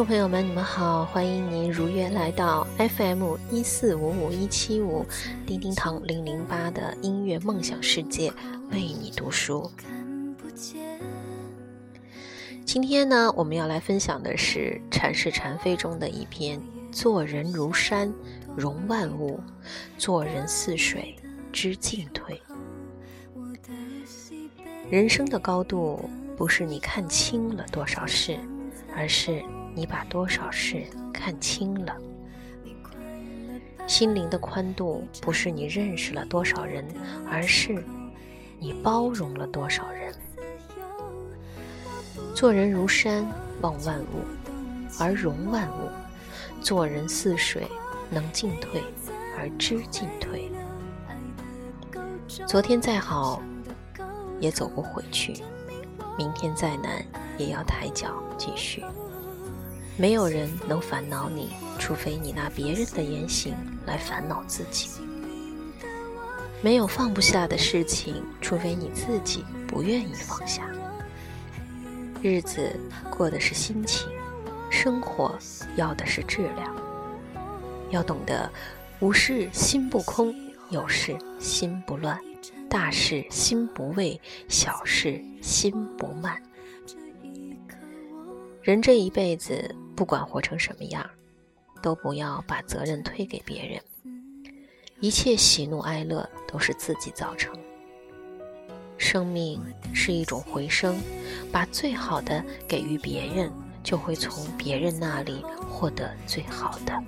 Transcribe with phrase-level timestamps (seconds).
[0.00, 5.04] 朋友们，你们好，欢迎您如约来到 FM 一四五五一七五
[5.46, 8.32] 叮叮堂零零八的音乐梦想世界，
[8.70, 9.70] 为你读书。
[12.64, 16.58] 今天呢，我们要来分享的是《禅是禅非》中的一篇
[16.90, 18.12] ：“做人如山，
[18.56, 19.38] 容万物；
[19.98, 21.14] 做人似水，
[21.52, 22.40] 知进退。”
[24.90, 28.38] 人生的高度，不是你看清了多少事，
[28.96, 29.42] 而是
[29.74, 31.94] 你把多少事看清了；
[33.86, 36.84] 心灵的宽度，不是你认识了多少人，
[37.30, 37.82] 而是
[38.58, 40.14] 你包容了多少人。
[42.34, 43.26] 做人如山，
[43.60, 44.24] 望万物
[44.98, 45.88] 而容万物；
[46.60, 47.66] 做人似水，
[48.10, 48.82] 能进退
[49.38, 50.50] 而知进退。
[52.46, 53.42] 昨天再好，
[54.38, 55.42] 也走不回去；
[56.18, 57.04] 明天再难，
[57.38, 58.84] 也要抬脚继续。
[59.96, 63.54] 没有人能烦恼你，除非你拿别人的言行
[63.86, 64.88] 来烦恼自己；
[66.62, 70.66] 没有放不下的事情，除非你自己不愿意放下。
[72.22, 72.74] 日子
[73.10, 74.08] 过的是心情，
[74.70, 75.38] 生活
[75.76, 76.74] 要的是质量。
[77.90, 78.50] 要懂得，
[79.00, 80.34] 无事心不空，
[80.70, 82.18] 有事心不乱，
[82.68, 86.40] 大事心不畏，小事心不慢。
[88.62, 91.08] 人这一辈子，不管活成什么样，
[91.82, 93.80] 都不要把责任推给别人。
[95.00, 97.52] 一切喜怒哀乐都是自己造成。
[98.96, 99.60] 生命
[99.92, 100.96] 是一种回声，
[101.50, 103.50] 把最好的给予别人，
[103.82, 107.02] 就会从别人那里获得最好的。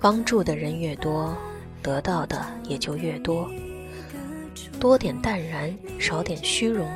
[0.00, 1.36] 帮助的人越多，
[1.82, 3.50] 得到的也就越多。
[4.78, 6.88] 多点淡然，少点虚荣，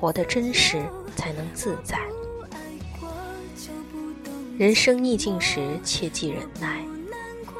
[0.00, 0.84] 活得真实
[1.14, 2.00] 才能自在。
[4.58, 6.78] 人生逆境时，切记忍耐；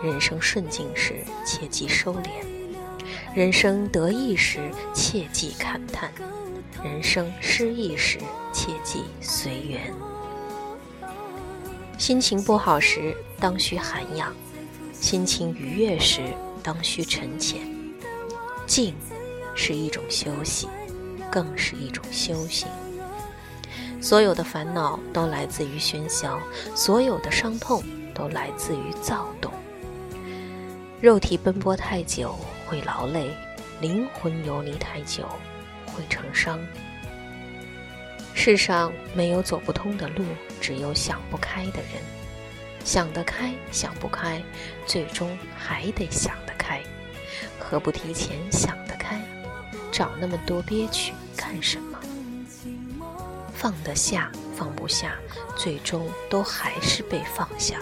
[0.03, 2.31] 人生顺境时，切记收敛。
[3.35, 6.09] 人生得意时，切忌慨叹；
[6.83, 8.19] 人生失意时，
[8.51, 9.93] 切记随缘。
[11.99, 14.33] 心情不好时，当需涵养；
[14.95, 16.23] 心情愉悦时，
[16.63, 17.61] 当需沉潜。
[18.67, 18.95] 静
[19.55, 20.67] 是一种休息，
[21.31, 22.67] 更是一种修行。
[24.07, 26.39] 所有的烦恼都来自于喧嚣，
[26.77, 27.83] 所有的伤痛
[28.15, 29.53] 都来自于躁动。
[31.01, 32.39] 肉体奔波太久。
[32.69, 33.31] 会劳累，
[33.81, 35.25] 灵魂游离太久
[35.87, 36.59] 会成伤。
[38.33, 40.25] 世上没有走不通的路，
[40.61, 42.01] 只有想不开的人。
[42.85, 44.41] 想得开，想不开，
[44.87, 46.81] 最终还得想得开。
[47.59, 49.21] 何不提前想得开？
[49.91, 51.99] 找那么多憋屈干什么？
[53.57, 55.15] 放得下，放不下，
[55.57, 57.77] 最终都还是被放下。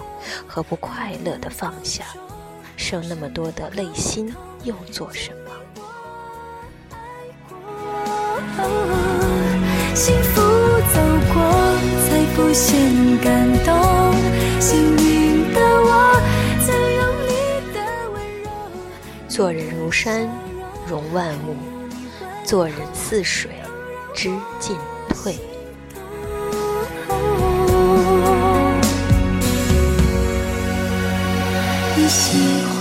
[0.47, 2.05] 何不快乐的放下？
[2.77, 4.35] 受那么多的累心。
[4.63, 5.51] 又做什么？
[9.95, 10.99] 幸福走
[11.35, 11.43] 过，
[12.07, 12.09] 才
[13.23, 13.29] 感
[13.63, 13.69] 动。
[14.59, 15.91] 幸运的我，
[16.65, 17.31] 曾用你
[17.75, 17.77] 的
[18.15, 18.49] 温柔。
[19.29, 20.27] 做人如山，
[20.89, 21.55] 容万物；
[22.43, 23.51] 做人似水，
[24.15, 24.79] 知进
[25.11, 25.37] 退。
[32.09, 32.74] 喜欢。